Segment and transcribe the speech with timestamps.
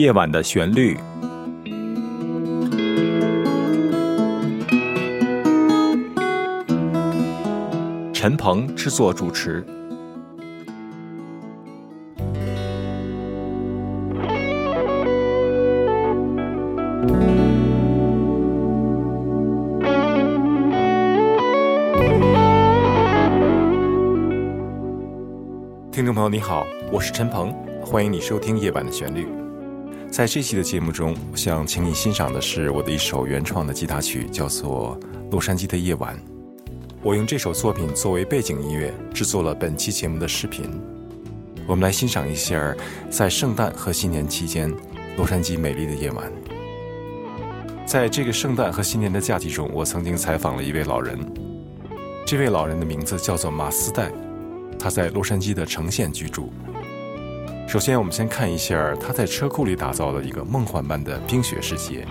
[0.00, 0.96] 夜晚的旋律，
[8.14, 9.62] 陈鹏制作主持。
[25.92, 27.52] 听众朋友，你好，我是陈鹏，
[27.84, 29.26] 欢迎你收听《夜晚的旋律》。
[30.10, 34.98] 在这期的节目中，我想请你欣赏的是我的一首原创的吉他曲，叫做
[35.30, 36.16] 《洛杉矶的夜晚》。
[37.00, 40.68] 我用这首作品作为背景音乐，制作了本期节目的视频。
[41.64, 42.74] 我们来欣赏一下
[43.08, 44.74] 在圣诞和新年期间
[45.16, 46.30] 洛杉矶美丽的夜晚。
[47.86, 51.16] 在这个圣诞和新年的假期中，我曾经采访了一位老人，
[52.26, 54.10] 这位老人的名字叫做马斯代。
[54.76, 56.52] 他在洛杉矶的城县居住。
[57.70, 62.04] 首先，我们先看一下他在车库里打造的一个梦幻般的冰雪世界。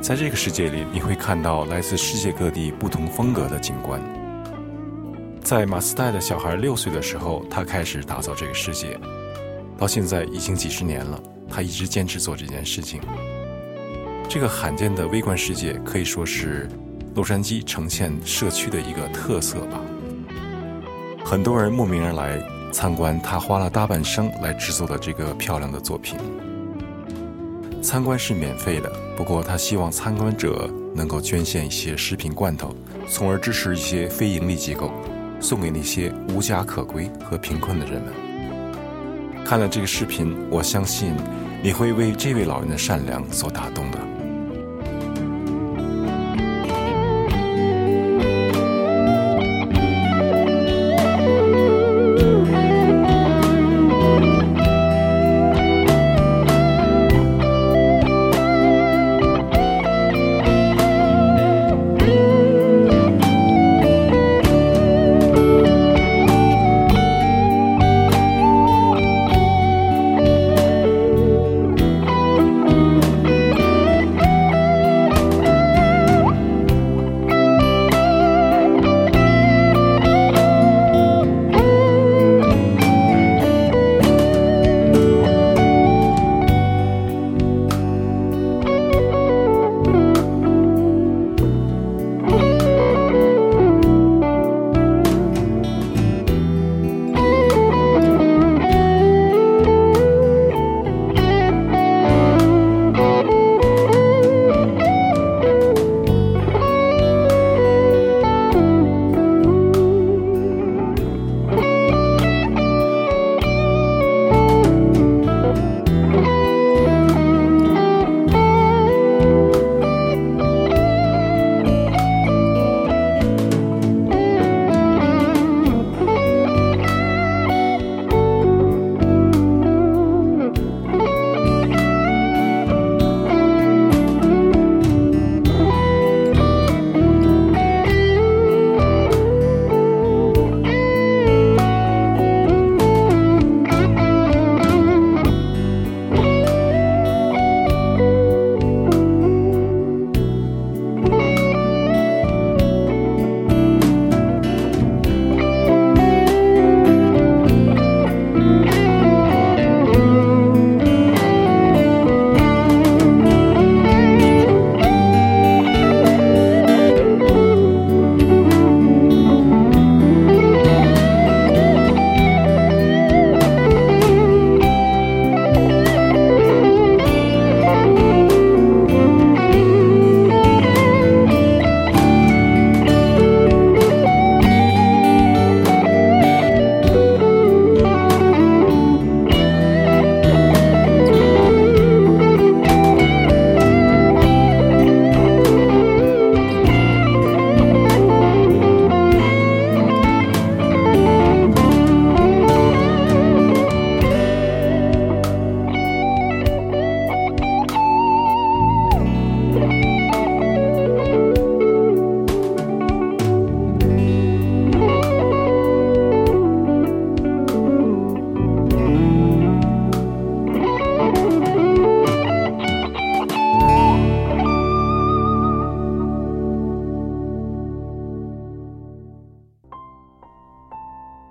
[0.00, 4.00] 在这个世界里，你会看到来自世界各地不同风格的景观。
[5.42, 8.98] 在马斯代的小孩六岁的时候，他开始打造这个世界，
[9.76, 12.98] 到现在已经几十年了，他一直坚持做这件事情。
[14.26, 16.66] 这个罕见的微观世界可以说是
[17.14, 19.82] 洛杉矶呈现社区的一个特色吧。
[21.22, 22.40] 很多人慕名而来
[22.72, 26.18] 参观他花了大半生来制作的这个漂亮的作品。
[27.82, 32.74] 参观是免费的，不过他希望参观者能够捐献一些食品罐头，
[33.08, 34.90] 从而支持一些非盈利机构，
[35.40, 38.12] 送给那些无家可归和贫困的人们。
[39.44, 41.14] 看了这个视频，我相信
[41.62, 43.98] 你会为这位老人的善良所打动的。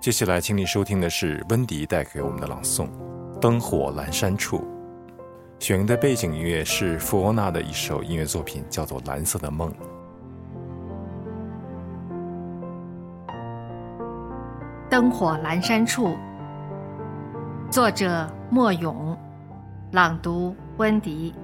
[0.08, 2.86] 接下来，请你收听的是温迪带给我们的朗诵
[3.40, 4.60] 《灯火阑珊处》。
[5.58, 9.70] 选用的背景音乐是富欧娜的一首音乐作品，叫做《蓝色的梦》。
[14.88, 16.16] 灯火阑珊处，
[17.70, 19.14] 作者莫勇，
[19.92, 21.34] 朗读温迪。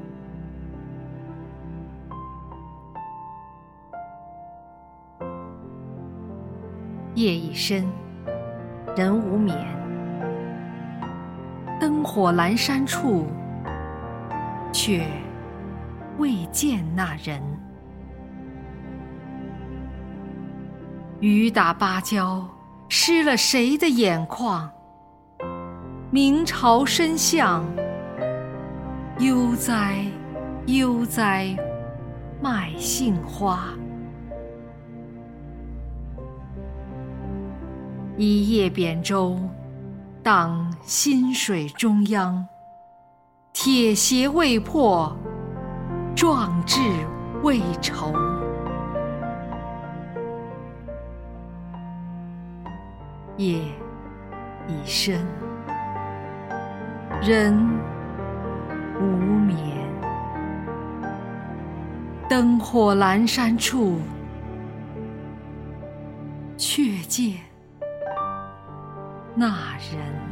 [7.15, 7.87] 夜已深，
[8.97, 9.57] 人无眠。
[11.81, 13.27] 灯火阑珊处，
[14.73, 15.05] 却
[16.19, 17.43] 未见那人。
[21.21, 22.47] 雨打芭蕉，
[22.89, 24.71] 湿了谁的眼眶？
[26.11, 27.65] 明朝深巷，
[29.19, 30.05] 悠哉
[30.67, 31.57] 悠哉，
[32.41, 33.71] 卖杏花。
[38.17, 39.37] 一叶扁舟，
[40.23, 42.47] 荡心水中央。
[43.53, 45.17] 铁鞋未破，
[46.15, 46.81] 壮志
[47.43, 48.13] 未酬。
[53.37, 53.59] 夜
[54.69, 55.27] 已深，
[57.21, 57.53] 人
[59.01, 59.59] 无眠。
[62.29, 63.99] 灯火阑珊处，
[66.57, 67.35] 却见。
[69.37, 70.24] 那人。